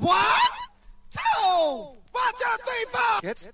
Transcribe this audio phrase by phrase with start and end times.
[0.00, 0.16] One,
[1.12, 1.18] two,
[2.12, 3.20] one, two, three, four.
[3.22, 3.50] Jetzt.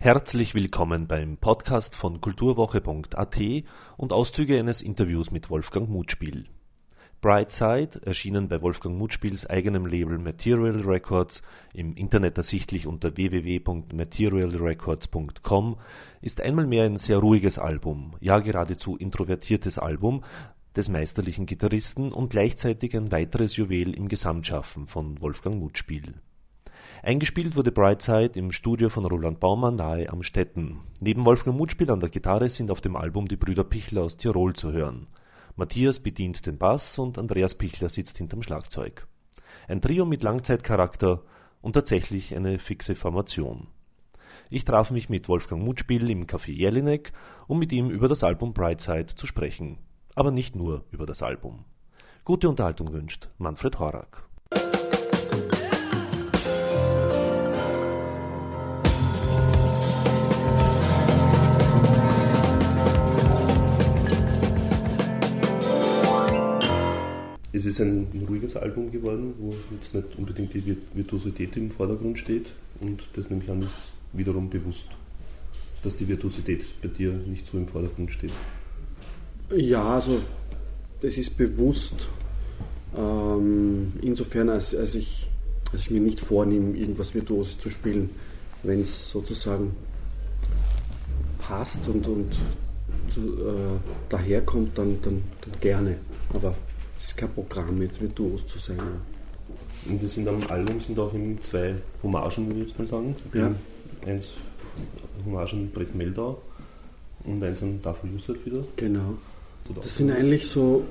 [0.00, 3.40] Herzlich willkommen beim Podcast von kulturwoche.at
[3.96, 6.48] und Auszüge eines Interviews mit Wolfgang Mutspiel.
[7.22, 11.42] Brightside, erschienen bei Wolfgang Mutspiels eigenem Label Material Records,
[11.72, 15.76] im Internet ersichtlich unter www.materialrecords.com,
[16.20, 20.24] ist einmal mehr ein sehr ruhiges Album, ja geradezu introvertiertes Album
[20.74, 26.14] des meisterlichen Gitarristen und gleichzeitig ein weiteres Juwel im Gesamtschaffen von Wolfgang Mutspiel.
[27.04, 30.80] Eingespielt wurde Brightside im Studio von Roland Baumann nahe am Stetten.
[30.98, 34.54] Neben Wolfgang Mutspiel an der Gitarre sind auf dem Album die Brüder Pichler aus Tirol
[34.54, 35.06] zu hören.
[35.56, 39.06] Matthias bedient den Bass und Andreas Pichler sitzt hinterm Schlagzeug.
[39.68, 41.22] Ein Trio mit Langzeitcharakter
[41.60, 43.68] und tatsächlich eine fixe Formation.
[44.48, 47.12] Ich traf mich mit Wolfgang Mutspiel im Café Jelinek,
[47.46, 49.78] um mit ihm über das Album Brightside zu sprechen.
[50.14, 51.64] Aber nicht nur über das Album.
[52.24, 54.28] Gute Unterhaltung wünscht Manfred Horak.
[67.62, 72.54] Es ist ein ruhiges Album geworden, wo jetzt nicht unbedingt die Virtuosität im Vordergrund steht.
[72.80, 74.88] Und das nehme ich an, ist wiederum bewusst,
[75.84, 78.32] dass die Virtuosität bei dir nicht so im Vordergrund steht.
[79.54, 80.20] Ja, also
[81.02, 82.08] es ist bewusst,
[82.98, 85.28] ähm, insofern, als, als, ich,
[85.72, 88.10] als ich mir nicht vornehme, irgendwas Virtuoses zu spielen,
[88.64, 89.76] wenn es sozusagen
[91.38, 92.32] passt und, und
[93.16, 95.98] äh, daherkommt, dann, dann, dann gerne.
[96.34, 96.56] Aber
[97.02, 98.78] es ist kein Programm, jetzt virtuos zu sein.
[99.88, 103.16] Und wir sind am Album sind auch in zwei Hommagen, würde ich jetzt mal sagen.
[103.34, 103.52] Ja.
[104.06, 104.34] Eins
[105.26, 106.40] Hommage an Brett Meldau
[107.24, 108.64] und eins an Tafel Yusuf wieder.
[108.76, 109.14] Genau.
[109.82, 110.84] Das sind eigentlich so,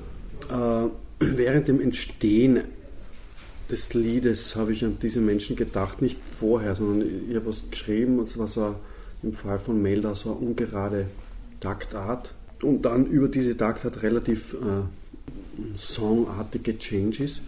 [0.50, 0.88] äh,
[1.20, 2.62] während dem Entstehen
[3.70, 8.18] des Liedes habe ich an diese Menschen gedacht, nicht vorher, sondern ich habe was geschrieben
[8.18, 8.74] und es war so
[9.22, 11.06] im Fall von Melda so eine ungerade
[11.60, 14.82] Taktart und dann über diese Taktart relativ äh,
[15.76, 17.40] songartige Changes.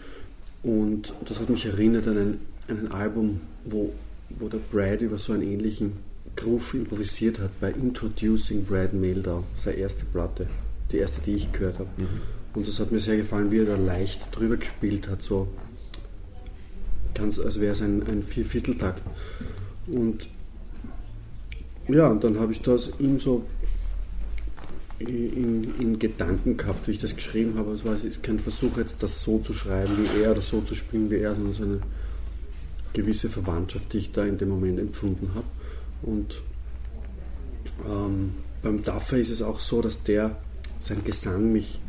[0.63, 3.93] Und das hat mich erinnert an ein, an ein Album, wo,
[4.31, 5.93] wo der Brad über so einen ähnlichen
[6.37, 10.47] Groove improvisiert hat, bei Introducing Brad Meldau, seine erste Platte,
[10.91, 11.91] die erste, die ich gehört habe.
[11.97, 12.21] Mhm.
[12.55, 15.49] Und das hat mir sehr gefallen, wie er da leicht drüber gespielt hat, so
[17.15, 19.03] ganz, als wäre es ein, ein Viervierteltakt.
[19.87, 20.29] Und
[21.89, 23.45] ja, und dann habe ich das ihm so
[25.05, 27.73] in, in, Gedanken gehabt, wie ich das geschrieben habe.
[27.73, 30.75] Es war ist kein Versuch, jetzt das so zu schreiben wie er oder so zu
[30.75, 31.81] spielen wie er, sondern so eine
[32.93, 35.47] gewisse Verwandtschaft, die ich da in dem Moment empfunden habe.
[36.03, 36.41] Und
[37.89, 40.37] ähm, beim Daffer ist es auch so, dass der,
[40.81, 41.81] sein Gesang mich,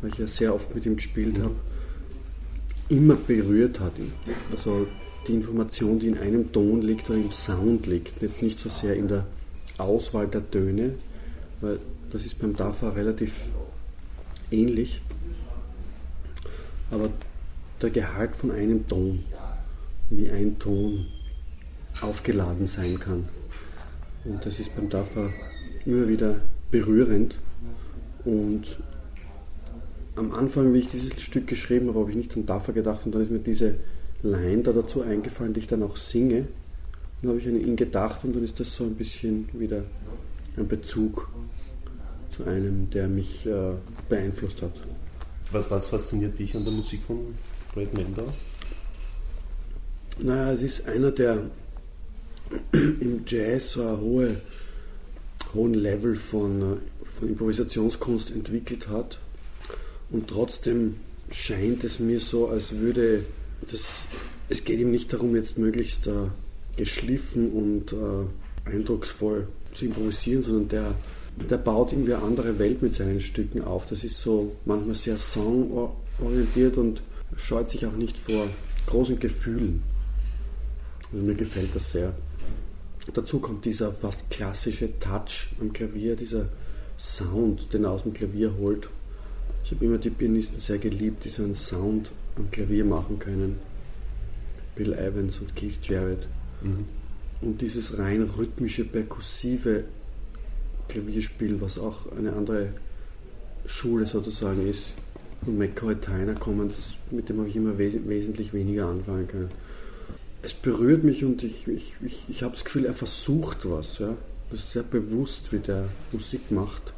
[0.00, 1.54] weil ich ja sehr oft mit ihm gespielt habe,
[2.88, 3.92] immer berührt hat.
[4.52, 4.86] Also
[5.26, 8.94] die Information, die in einem Ton liegt oder im Sound liegt, jetzt nicht so sehr
[8.94, 9.26] in der
[9.76, 10.94] Auswahl der Töne,
[11.60, 11.78] weil
[12.12, 13.34] das ist beim DAFA relativ
[14.50, 15.00] ähnlich.
[16.90, 17.10] Aber
[17.82, 19.24] der Gehalt von einem Ton,
[20.10, 21.06] wie ein Ton
[22.00, 23.28] aufgeladen sein kann.
[24.24, 25.30] Und das ist beim DAFA
[25.84, 26.36] immer wieder
[26.70, 27.36] berührend.
[28.24, 28.78] Und
[30.16, 33.14] am Anfang, wie ich dieses Stück geschrieben habe, habe ich nicht an DAFA gedacht und
[33.14, 33.76] dann ist mir diese
[34.22, 36.48] Line da dazu eingefallen, die ich dann auch singe.
[37.20, 39.84] Dann habe ich an ihn gedacht und dann ist das so ein bisschen wieder
[40.56, 41.28] ein Bezug
[42.38, 43.72] zu einem, der mich äh,
[44.08, 44.72] beeinflusst hat.
[45.50, 47.34] Was, was fasziniert dich an der Musik von
[47.74, 48.32] Brad Mendau?
[50.20, 51.50] Naja, es ist einer, der
[52.72, 54.40] im Jazz so einen hohe,
[55.52, 56.76] hohen Level von, äh,
[57.18, 59.18] von Improvisationskunst entwickelt hat.
[60.10, 60.96] Und trotzdem
[61.32, 63.24] scheint es mir so, als würde
[63.68, 64.06] das,
[64.48, 66.28] es geht ihm nicht darum, jetzt möglichst äh,
[66.76, 70.94] geschliffen und äh, eindrucksvoll zu improvisieren, sondern der
[71.44, 73.86] der baut irgendwie eine andere Welt mit seinen Stücken auf.
[73.86, 77.02] Das ist so manchmal sehr songorientiert und
[77.36, 78.46] scheut sich auch nicht vor
[78.86, 79.82] großen Gefühlen.
[81.12, 82.14] Also mir gefällt das sehr.
[83.14, 86.46] Dazu kommt dieser fast klassische Touch am Klavier, dieser
[86.98, 88.88] Sound, den er aus dem Klavier holt.
[89.64, 93.58] Ich habe immer die Pianisten sehr geliebt, die so einen Sound am Klavier machen können.
[94.74, 96.26] Bill Evans und Keith Jarrett.
[96.62, 96.86] Mhm.
[97.40, 99.84] Und dieses rein rhythmische, perkussive
[100.88, 102.68] Klavierspiel, was auch eine andere
[103.66, 104.94] Schule sozusagen ist.
[105.44, 109.50] Von McCoy Tyner kommen, das, mit dem habe ich immer wes wesentlich weniger anfangen können.
[110.42, 113.98] Es berührt mich und ich, ich, ich, ich habe das Gefühl, er versucht was.
[113.98, 114.14] Ja.
[114.50, 116.92] Das ist sehr bewusst, wie der Musik macht.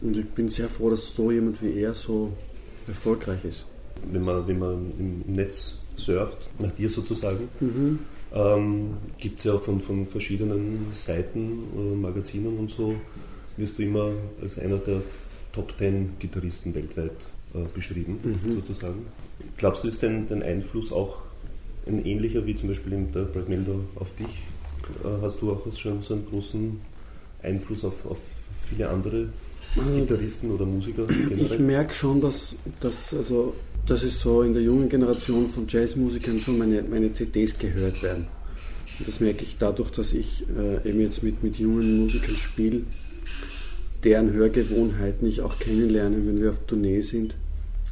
[0.00, 2.32] Und ich bin sehr froh, dass so jemand wie er so
[2.86, 3.64] erfolgreich ist.
[4.12, 8.00] Wenn man, wenn man im Netz surft, nach dir sozusagen, mhm.
[8.34, 12.94] Ähm, gibt es ja von, von verschiedenen Seiten, äh, Magazinen und so,
[13.56, 15.02] wirst du immer als einer der
[15.52, 18.52] Top Ten Gitarristen weltweit äh, beschrieben, mhm.
[18.52, 19.06] sozusagen.
[19.56, 21.22] Glaubst du, ist denn dein Einfluss auch
[21.86, 24.42] ein ähnlicher wie zum Beispiel der Brad Meldo auf dich?
[25.04, 26.80] Äh, hast du auch schon so einen großen
[27.42, 28.18] Einfluss auf, auf
[28.68, 29.28] viele andere
[29.74, 31.06] Gitarristen oder Musiker?
[31.06, 31.40] Generell?
[31.40, 33.54] Ich merke schon, dass, dass, also,
[33.88, 38.26] dass es so in der jungen Generation von Jazzmusikern schon meine, meine CDs gehört werden.
[38.98, 42.82] Und das merke ich dadurch, dass ich äh, eben jetzt mit, mit jungen Musikern spiele,
[44.04, 47.34] deren Hörgewohnheiten ich auch kennenlerne, wenn wir auf Tournee sind.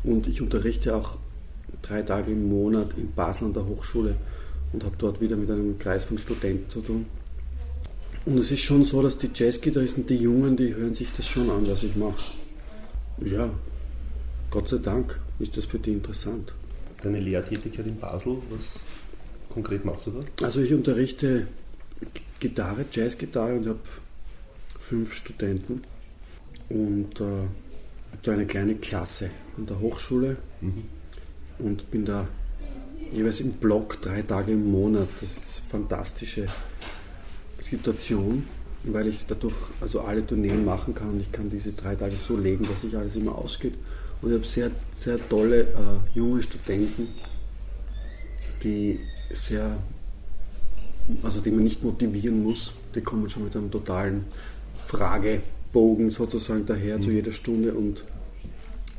[0.04, 1.16] Und ich unterrichte auch
[1.80, 4.16] drei Tage im Monat in Basel an der Hochschule
[4.72, 7.06] und habe dort wieder mit einem Kreis von Studenten zu tun.
[8.26, 11.48] Und es ist schon so, dass die Jazzgitarristen, die Jungen, die hören sich das schon
[11.48, 12.32] an, was ich mache.
[13.24, 13.48] Ja,
[14.50, 16.52] Gott sei Dank ist das für die interessant.
[17.02, 18.80] Deine Lehrtätigkeit in Basel, was
[19.52, 20.46] konkret machst du da?
[20.46, 21.46] Also ich unterrichte
[22.40, 23.80] Gitarre, Jazzgitarre und habe
[24.78, 25.82] fünf Studenten
[26.68, 30.84] und äh, habe da eine kleine Klasse an der Hochschule mhm.
[31.58, 32.28] und bin da
[33.12, 35.08] jeweils im Block drei Tage im Monat.
[35.20, 36.46] Das ist eine fantastische
[37.62, 38.44] Situation,
[38.84, 42.36] weil ich dadurch also alle Tourneen machen kann und ich kann diese drei Tage so
[42.36, 43.74] legen, dass sich alles immer ausgeht.
[44.22, 45.66] Und ich habe sehr, sehr tolle äh,
[46.14, 47.08] junge Studenten,
[48.62, 48.98] die
[49.32, 49.76] sehr,
[51.22, 54.24] also die man nicht motivieren muss, die kommen schon mit einem totalen
[54.86, 57.02] Fragebogen sozusagen daher mhm.
[57.02, 58.02] zu jeder Stunde und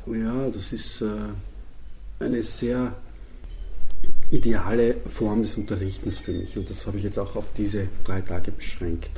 [0.06, 1.06] ja, das ist äh,
[2.24, 2.94] eine sehr
[4.30, 6.56] ideale Form des Unterrichtens für mich.
[6.56, 9.10] Und das habe ich jetzt auch auf diese drei Tage beschränkt.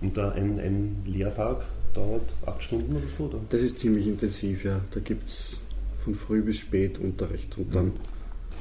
[0.00, 1.64] Und da ein, ein Lehrtag
[1.94, 3.24] dauert acht Stunden oder so?
[3.24, 3.40] Oder?
[3.50, 4.80] Das ist ziemlich intensiv, ja.
[4.92, 5.58] Da gibt es
[6.04, 7.92] von früh bis spät Unterricht und dann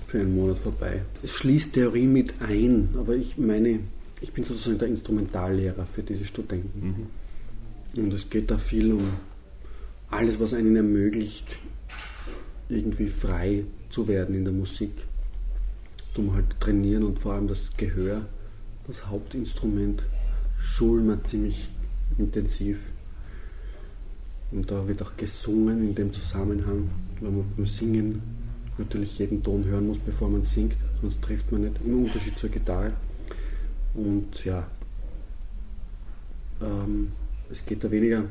[0.08, 1.02] für einen Monat vorbei.
[1.24, 3.80] Es schließt Theorie mit ein, aber ich meine,
[4.22, 7.08] ich bin sozusagen der Instrumentallehrer für diese Studenten.
[7.96, 8.04] Mhm.
[8.04, 9.14] Und es geht da viel um
[10.10, 11.58] alles, was einen ermöglicht,
[12.68, 14.92] irgendwie frei zu werden in der Musik
[16.20, 18.26] um halt trainieren und vor allem das Gehör,
[18.88, 20.04] das Hauptinstrument,
[20.62, 21.70] schulen wir ziemlich
[22.18, 22.78] intensiv.
[24.52, 26.90] Und da wird auch gesungen in dem Zusammenhang,
[27.22, 28.22] weil man beim Singen
[28.78, 32.50] natürlich jeden Ton hören muss, bevor man singt, sonst trifft man nicht, im Unterschied zur
[32.50, 32.94] Gitarre.
[33.94, 34.68] Und ja,
[36.62, 37.12] ähm,
[37.52, 38.26] es geht da weniger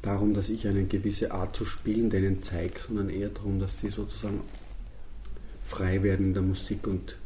[0.00, 3.90] darum, dass ich eine gewisse Art zu spielen denen zeige, sondern eher darum, dass sie
[3.90, 4.40] sozusagen
[5.64, 7.16] frei werden in der Musik und,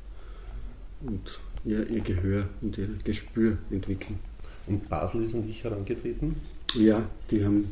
[1.00, 4.19] und ihr, ihr Gehör und ihr Gespür entwickeln.
[4.67, 6.37] Und Basel ist an dich herangetreten?
[6.76, 7.70] Ja, die haben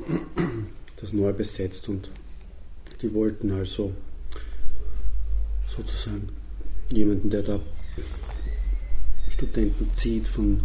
[0.96, 2.08] das neu besetzt und
[3.02, 3.92] die wollten also
[5.74, 6.28] sozusagen
[6.90, 7.60] jemanden, der da
[9.30, 10.60] Studenten zieht von,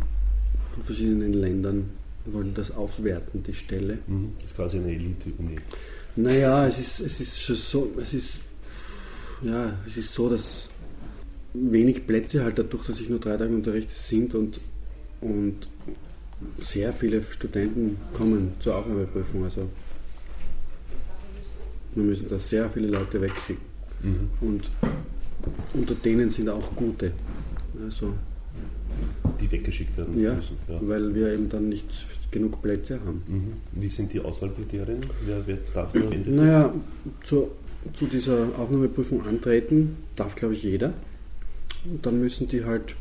[0.74, 1.90] von verschiedenen Ländern,
[2.26, 3.98] wollen das aufwerten, die Stelle.
[4.08, 4.34] Mhm.
[4.36, 5.58] Das ist quasi eine Elite-Uni.
[6.16, 8.40] Naja, es ist, es ist schon so, es ist
[9.42, 10.70] ja, es ist so, dass
[11.54, 14.60] wenig Plätze halt dadurch, dass ich nur drei Tage unterrichte, sind und,
[15.22, 15.68] und
[16.60, 19.44] sehr viele Studenten kommen zur Aufnahmeprüfung.
[19.44, 19.70] Also
[21.96, 23.64] wir müssen da sehr viele Leute wegschicken.
[24.04, 24.30] Mhm.
[24.42, 24.72] Und
[25.74, 27.12] unter denen sind auch gute.
[27.84, 28.14] Also,
[29.40, 30.58] die weggeschickt werden ja, müssen.
[30.68, 31.86] Ja, weil wir eben dann nicht
[32.32, 33.24] genug Plätze haben.
[33.28, 33.54] Mhm.
[33.82, 35.00] Wie sind die Auswahlkriterien?
[35.26, 36.74] Wer, wer darf nur Naja,
[37.24, 37.52] zur
[37.94, 40.94] zu dieser Aufnahmeprüfung antreten, darf glaube ich jeder.
[41.86, 42.96] Und dann müssen die halt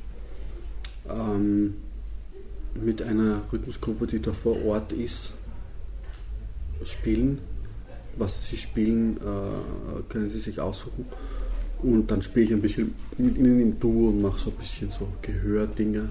[1.08, 1.74] ähm,
[2.84, 5.32] mit einer Rhythmusgruppe, die da vor Ort ist,
[6.84, 7.38] spielen.
[8.16, 11.06] Was sie spielen, äh, können sie sich aussuchen.
[11.82, 14.90] Und dann spiele ich ein bisschen mit ihnen im Duo und mache so ein bisschen
[14.90, 16.08] so Gehördinger,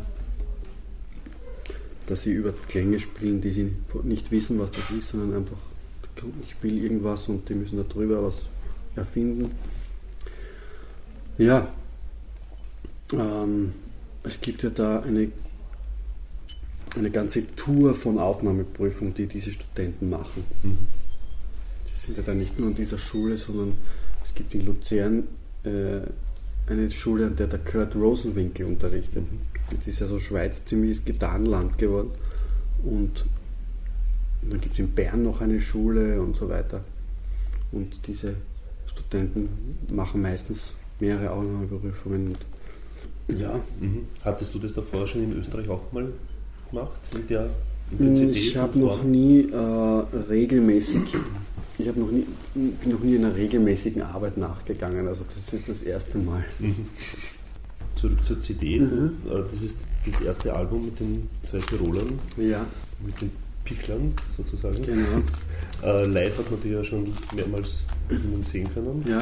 [2.06, 5.58] dass sie über Klänge spielen, die sie nicht wissen, was das ist, sondern einfach,
[6.44, 8.44] ich spiele irgendwas und die müssen da drüber was
[8.96, 9.52] erfinden.
[11.38, 11.68] Ja,
[13.12, 13.74] ähm,
[14.24, 15.32] es gibt ja da eine,
[17.00, 20.44] eine ganze Tour von Aufnahmeprüfungen, die diese Studenten machen.
[20.64, 20.78] Mhm.
[21.88, 23.74] Die sind ja dann nicht nur an dieser Schule, sondern
[24.24, 25.28] es gibt in Luzern
[25.64, 26.00] äh,
[26.68, 29.24] eine Schule, an der der Kurt Rosenwinkel unterrichtet.
[29.32, 29.40] Mhm.
[29.72, 32.12] Jetzt ist ja so Schweiz ziemliches Gitarrenland geworden.
[32.84, 33.26] Und,
[34.42, 36.84] und dann gibt es in Bern noch eine Schule und so weiter.
[37.72, 38.36] Und diese
[38.88, 39.50] Studenten
[39.94, 42.36] machen meistens mehrere Aufnahmeprüfungen.
[43.28, 43.60] Ja.
[43.80, 44.08] Mhm.
[44.24, 46.08] Hattest du das davor schon in Österreich auch mal
[46.72, 47.50] gemacht, in der
[47.92, 48.36] Intensität?
[48.36, 49.56] Ich habe noch nie äh,
[50.30, 51.02] regelmäßig,
[51.80, 55.08] ich habe noch nie, bin noch nie einer regelmäßigen Arbeit nachgegangen.
[55.08, 56.44] Also das ist jetzt das erste Mal.
[57.96, 58.80] Zurück zur CD.
[58.80, 59.12] Mhm.
[59.30, 62.66] Äh, Das ist das erste Album mit den zwei Tirolern, Ja,
[63.06, 63.32] mit den
[63.66, 64.82] Pichlern sozusagen.
[64.86, 65.22] genau.
[65.84, 67.04] Äh, live hat man die ja schon
[67.36, 67.84] mehrmals
[68.42, 69.06] sehen können.
[69.08, 69.22] Ja.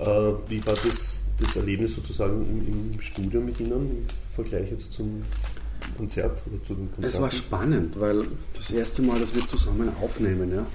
[0.00, 4.90] Äh, wie war das, das Erlebnis sozusagen im, im Studio mit Ihnen im Vergleich jetzt
[4.94, 5.20] zum
[5.96, 7.16] Konzert oder zu den Konzerten?
[7.16, 8.24] Es war spannend, weil
[8.56, 10.66] das erste Mal, dass wir zusammen aufnehmen, ja.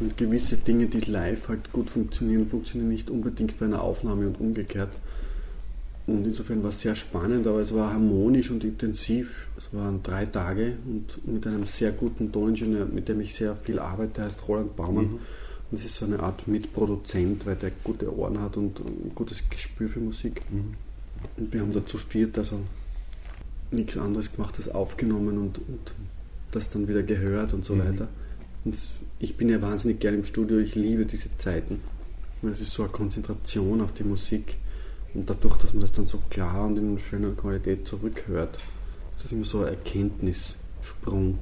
[0.00, 4.40] Und gewisse Dinge, die live halt gut funktionieren, funktionieren nicht unbedingt bei einer Aufnahme und
[4.40, 4.90] umgekehrt.
[6.06, 9.48] Und insofern war es sehr spannend, aber es war harmonisch und intensiv.
[9.56, 13.78] Es waren drei Tage und mit einem sehr guten Toningenieur, mit dem ich sehr viel
[13.78, 15.04] arbeite, heißt Roland Baumann.
[15.04, 15.18] Mhm.
[15.70, 19.38] Und das ist so eine Art Mitproduzent, weil der gute Ohren hat und ein gutes
[19.48, 20.40] Gespür für Musik.
[20.50, 20.74] Mhm.
[21.36, 22.58] Und wir haben da zu viert also
[23.70, 25.92] nichts anderes gemacht als aufgenommen und, und
[26.52, 27.80] das dann wieder gehört und so Mhm.
[27.80, 28.08] weiter.
[28.64, 28.76] Und
[29.18, 31.80] ich bin ja wahnsinnig gern im Studio, ich liebe diese Zeiten.
[32.42, 34.56] Weil es ist so eine Konzentration auf die Musik
[35.14, 38.58] und dadurch, dass man das dann so klar und in schöner Qualität zurückhört,
[39.16, 41.38] ist das immer so ein Erkenntnissprung.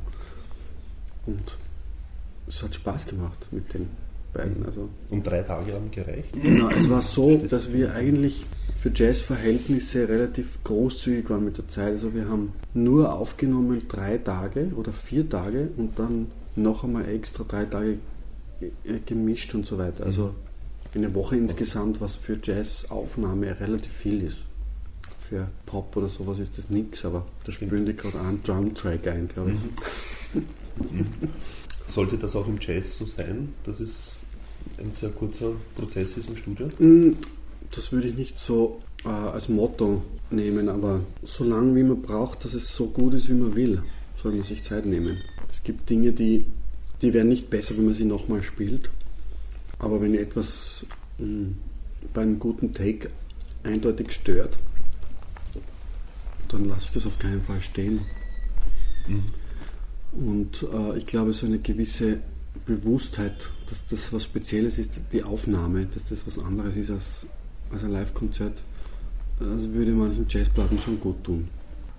[1.27, 1.57] Und
[2.49, 3.89] es hat Spaß gemacht mit den
[4.33, 4.65] beiden.
[4.67, 6.33] Also Und drei Tage haben gereicht.
[6.43, 8.45] Genau, es war so, dass wir eigentlich
[8.89, 11.93] für Jazzverhältnisse relativ großzügig waren mit der Zeit.
[11.93, 17.45] Also wir haben nur aufgenommen drei Tage oder vier Tage und dann noch einmal extra
[17.45, 17.99] drei Tage
[18.61, 20.07] äh, gemischt und so weiter.
[20.07, 20.35] Also
[20.95, 24.39] eine Woche insgesamt, was für Jazzaufnahme relativ viel ist.
[25.29, 29.29] Für Pop oder sowas ist das nichts, aber da spielen die gerade einen Drumtrack ein,
[29.29, 30.43] glaube ich.
[31.87, 34.15] Sollte das auch im Jazz so sein, dass es
[34.79, 36.71] ein sehr kurzer Prozess ist im Studio?
[37.75, 42.45] Das würde ich nicht so äh, als Motto nehmen, aber so lange wie man braucht,
[42.45, 43.83] dass es so gut ist, wie man will,
[44.23, 45.19] soll man sich Zeit nehmen.
[45.51, 46.45] Es gibt Dinge, die,
[47.03, 48.91] die werden nicht besser, wenn man sie nochmal spielt.
[49.79, 50.85] Aber wenn etwas
[51.19, 51.53] mh,
[52.13, 53.11] bei einem guten Take
[53.63, 54.59] eindeutig stört,
[56.49, 58.01] dann lasse ich das auf keinen Fall stehen.
[60.13, 62.19] Und äh, ich glaube, so eine gewisse
[62.67, 67.27] Bewusstheit, dass das was Spezielles ist, die Aufnahme, dass das was anderes ist als,
[67.73, 68.63] als ein Live-Konzert,
[69.39, 71.49] das würde manchen Jazzplatten schon gut tun.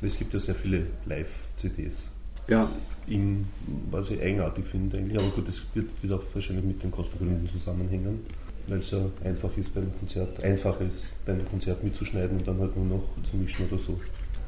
[0.01, 2.11] Es gibt ja sehr viele Live-CDs.
[2.47, 2.69] Ja,
[3.07, 3.47] In,
[3.91, 7.47] was ich eigenartig finde eigentlich, aber gut, das wird, wird auch wahrscheinlich mit den Kostengründen
[7.47, 8.21] zusammenhängen,
[8.67, 12.47] weil es ja einfach ist bei einem Konzert, einfach ist bei einem Konzert mitzuschneiden und
[12.47, 13.99] dann halt nur noch zu mischen oder so.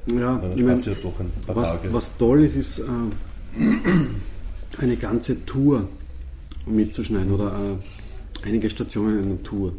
[0.08, 1.94] ja ich mein, spart sie ja doch ein paar was, Tage.
[1.94, 2.84] was toll ist, ist äh,
[4.80, 5.88] eine ganze Tour
[6.66, 9.74] mitzuschneiden oder äh, einige Stationen in einer Tour.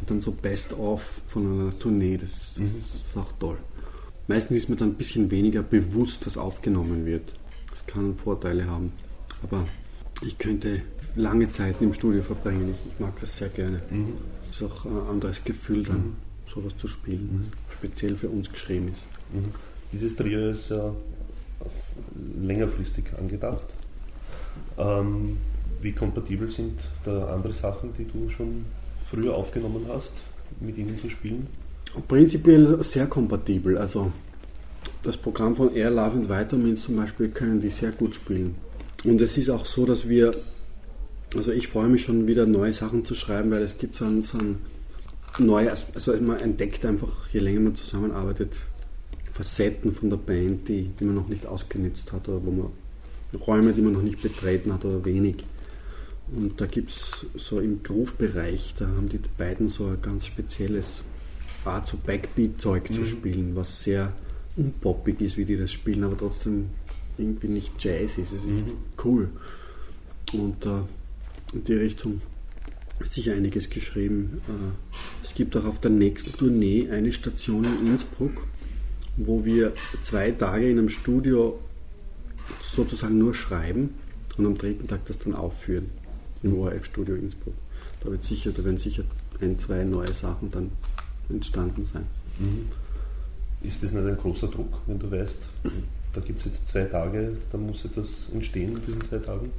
[0.00, 2.66] Und dann so Best-of von einer Tournee, das, das
[3.06, 3.58] ist auch toll.
[4.26, 7.32] Meistens ist mir dann ein bisschen weniger bewusst, dass aufgenommen wird.
[7.70, 8.92] Das kann Vorteile haben.
[9.42, 9.66] Aber
[10.22, 10.82] ich könnte
[11.16, 12.74] lange Zeit im Studio verbringen.
[12.86, 13.82] Ich, mag das sehr gerne.
[13.90, 14.14] Mhm.
[14.50, 18.88] Es ist auch ein anderes Gefühl dann, sowas zu spielen, was speziell für uns geschrieben
[18.88, 19.34] ist.
[19.34, 19.52] Mhm.
[19.92, 20.92] Dieses Trio ist ja
[22.40, 23.66] längerfristig angedacht.
[24.78, 25.38] Ähm,
[25.80, 28.64] wie kompatibel sind da andere Sachen, die du schon
[29.14, 30.12] früher aufgenommen hast,
[30.60, 31.46] mit ihnen zu spielen?
[32.08, 33.78] Prinzipiell sehr kompatibel.
[33.78, 34.12] Also
[35.02, 38.56] das Programm von Air Love and Vitamins zum Beispiel können die sehr gut spielen.
[39.04, 40.32] Und es ist auch so, dass wir,
[41.36, 44.22] also ich freue mich schon wieder neue Sachen zu schreiben, weil es gibt so ein,
[44.22, 44.58] so ein
[45.38, 48.54] neues, also man entdeckt einfach, je länger man zusammenarbeitet,
[49.32, 52.68] Facetten von der Band, die, die man noch nicht ausgenutzt hat oder wo man
[53.46, 55.44] Räume, die man noch nicht betreten hat oder wenig.
[56.32, 61.02] Und da gibt es so im Groove-Bereich, da haben die beiden so ein ganz spezielles
[61.64, 64.12] Art, so Backbeat-Zeug zu spielen, was sehr
[64.56, 66.70] unpoppig ist, wie die das spielen, aber trotzdem
[67.18, 68.32] irgendwie nicht Jazz ist.
[68.32, 69.28] Es ist cool.
[70.32, 70.80] Und äh,
[71.52, 72.20] in die Richtung
[72.98, 74.40] wird sicher einiges geschrieben.
[74.48, 78.46] Äh, es gibt auch auf der nächsten Tournee eine Station in Innsbruck,
[79.16, 81.60] wo wir zwei Tage in einem Studio
[82.60, 83.94] sozusagen nur schreiben
[84.36, 85.90] und am dritten Tag das dann aufführen
[86.44, 87.54] im ORF-Studio Innsbruck.
[88.02, 89.02] Da, wird sicher, da werden sicher
[89.40, 90.70] ein, zwei neue Sachen dann
[91.28, 92.04] entstanden sein.
[93.62, 95.38] Ist das nicht ein großer Druck, wenn du weißt,
[96.12, 99.50] da gibt es jetzt zwei Tage, da muss etwas entstehen in diesen zwei Tagen?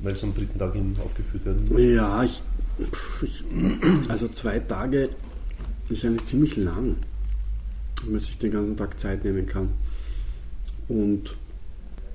[0.00, 1.80] Weil es am dritten Tag eben aufgeführt werden muss?
[1.80, 2.42] Ja, ich,
[3.22, 3.44] ich,
[4.08, 5.10] also zwei Tage
[5.88, 6.96] ist eigentlich ziemlich lang,
[8.02, 9.70] wenn man sich den ganzen Tag Zeit nehmen kann.
[10.88, 11.30] Und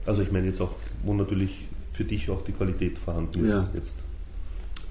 [0.06, 3.70] Also ich meine jetzt auch, wo natürlich für dich auch die Qualität vorhanden ist Ja.
[3.74, 3.96] jetzt.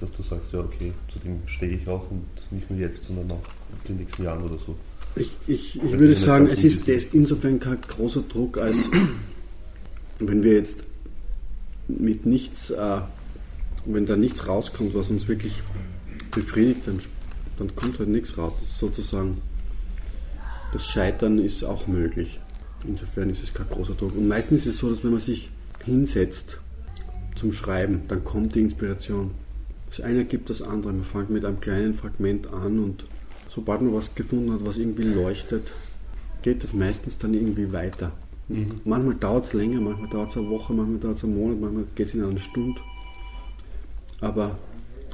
[0.00, 3.30] Dass du sagst, ja okay, zu dem stehe ich auch und nicht nur jetzt, sondern
[3.32, 3.42] auch
[3.84, 4.76] in den nächsten Jahren oder so.
[5.16, 8.90] ich, ich, ich würde sagen, es ist, ist insofern kein großer Druck, als
[10.18, 10.82] wenn wir jetzt
[11.86, 13.00] mit nichts, äh,
[13.84, 15.62] wenn da nichts rauskommt, was uns wirklich
[16.32, 16.98] befriedigt, dann,
[17.58, 18.54] dann kommt halt nichts raus.
[18.78, 19.40] Sozusagen,
[20.72, 22.40] das Scheitern ist auch möglich.
[22.86, 24.16] Insofern ist es kein großer Druck.
[24.16, 25.50] Und meistens ist es so, dass wenn man sich
[25.84, 26.58] hinsetzt
[27.34, 29.32] zum Schreiben, dann kommt die Inspiration.
[29.90, 30.92] Das eine gibt das andere.
[30.92, 33.06] Man fängt mit einem kleinen Fragment an und
[33.48, 35.72] sobald man was gefunden hat, was irgendwie leuchtet,
[36.42, 38.12] geht das meistens dann irgendwie weiter.
[38.48, 38.80] Mhm.
[38.84, 41.84] Manchmal dauert es länger, manchmal dauert es eine Woche, manchmal dauert es einen Monat, manchmal
[41.94, 42.80] geht es in eine Stunde.
[44.20, 44.58] Aber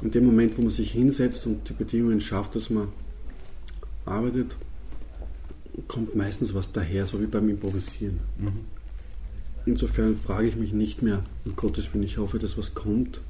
[0.01, 2.87] in dem Moment, wo man sich hinsetzt und die Bedingungen schafft, dass man
[4.05, 4.55] arbeitet,
[5.87, 8.19] kommt meistens was daher, so wie beim Improvisieren.
[8.37, 8.80] Mhm.
[9.65, 13.21] Insofern frage ich mich nicht mehr, um Gottes Willen, ich hoffe, dass was kommt.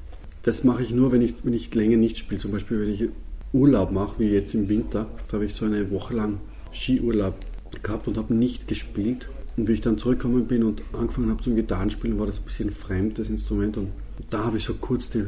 [0.42, 2.40] Das mache ich nur, wenn ich, wenn ich länger nicht spiele.
[2.40, 3.08] Zum Beispiel, wenn ich
[3.52, 5.06] Urlaub mache, wie jetzt im Winter.
[5.28, 6.38] Da habe ich so eine Woche lang
[6.72, 7.34] Skiurlaub
[7.82, 9.28] gehabt und habe nicht gespielt.
[9.56, 12.68] Und wie ich dann zurückgekommen bin und angefangen habe zum Gitarrenspielen, war das ein bisschen
[12.70, 13.76] ein fremdes Instrument.
[13.76, 13.90] Und
[14.30, 15.24] da habe ich so kurz die,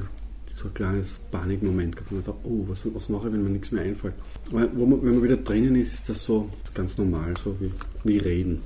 [0.57, 3.71] so ein kleines Panikmoment gehabt und dachte, oh, was, was mache ich, wenn mir nichts
[3.73, 4.15] mehr einfällt.
[4.51, 7.71] Weil, man, wenn man wieder drinnen ist, ist das so ganz normal, so wie,
[8.05, 8.63] wie reden.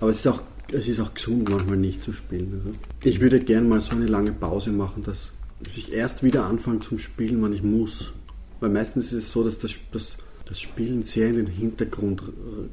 [0.00, 2.52] Aber es ist auch es ist auch gesund, manchmal nicht zu spielen.
[2.52, 5.32] Also ich würde gerne mal so eine lange Pause machen, dass
[5.66, 8.12] ich erst wieder anfange zum Spielen, wann ich muss.
[8.60, 12.22] Weil meistens ist es so, dass das, das, das Spielen sehr in den Hintergrund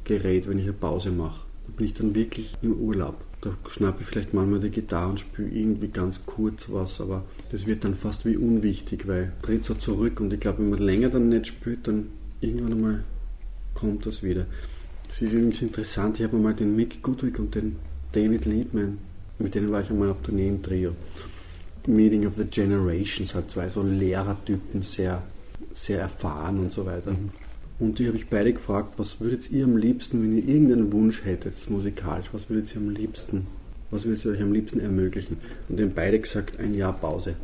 [0.04, 1.42] gerät, wenn ich eine Pause mache.
[1.68, 3.16] Da bin ich dann wirklich im Urlaub.
[3.42, 7.68] Da schnappe ich vielleicht manchmal die Gitarre und spiele irgendwie ganz kurz was, aber das
[7.68, 11.10] wird dann fast wie unwichtig, weil dreht so zurück und ich glaube, wenn man länger
[11.10, 12.08] dann nicht spielt, dann
[12.42, 13.04] irgendwann einmal
[13.76, 14.48] kommt das wieder.
[15.10, 17.78] Es ist übrigens interessant, ich habe mal den Mick Goodwick und den
[18.12, 19.00] David Liebman,
[19.40, 20.94] mit denen war ich einmal auf Tournee im Trio.
[21.88, 25.24] Meeting of the Generations, halt zwei so Lehrertypen, sehr,
[25.74, 27.12] sehr erfahren und so weiter.
[27.12, 27.30] Mhm.
[27.80, 31.24] Und die habe ich beide gefragt, was würdet ihr am liebsten, wenn ihr irgendeinen Wunsch
[31.24, 33.48] hättet, musikalisch, was würdet ihr am liebsten,
[33.92, 35.38] was würdet ihr euch am liebsten ermöglichen?
[35.70, 37.36] Und die haben beide gesagt, ein Jahr Pause.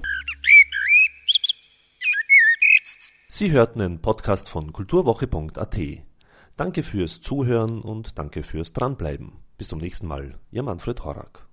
[3.29, 5.79] Sie hörten einen Podcast von kulturwoche.at.
[6.55, 9.33] Danke fürs Zuhören und danke fürs Dranbleiben.
[9.57, 11.47] Bis zum nächsten Mal, Ihr Manfred Horak.